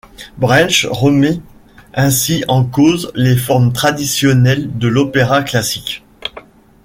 Brecht 0.35 0.87
remet 0.89 1.43
ainsi 1.93 2.43
en 2.47 2.63
cause 2.65 3.11
les 3.13 3.35
formes 3.37 3.71
traditionnelles 3.71 4.75
de 4.79 4.87
l'opéra 4.87 5.43
classique. 5.43 6.03